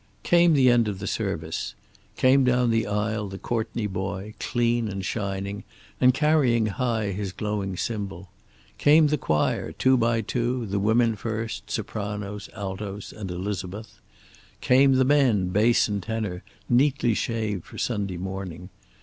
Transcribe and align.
Came 0.23 0.55
the 0.55 0.71
end 0.71 0.87
of 0.87 0.97
the 0.97 1.05
service. 1.05 1.75
Came 2.17 2.43
down 2.43 2.71
the 2.71 2.87
aisle 2.87 3.27
the 3.27 3.37
Courtney 3.37 3.85
boy, 3.85 4.33
clean 4.39 4.87
and 4.87 5.05
shining 5.05 5.63
and 5.99 6.11
carrying 6.11 6.65
high 6.65 7.11
his 7.11 7.31
glowing 7.31 7.77
symbol. 7.77 8.31
Came 8.79 9.05
the 9.09 9.17
choir, 9.19 9.71
two 9.71 9.97
by 9.97 10.21
two, 10.21 10.65
the 10.65 10.79
women 10.79 11.15
first, 11.15 11.69
sopranos, 11.69 12.49
altos 12.55 13.13
and 13.13 13.29
Elizabeth. 13.29 13.99
Came 14.59 14.93
the 14.95 15.05
men, 15.05 15.49
bass 15.49 15.87
and 15.87 16.01
tenor, 16.01 16.41
neatly 16.67 17.13
shaved 17.13 17.65
for 17.65 17.77
Sunday 17.77 18.17
morning. 18.17 18.69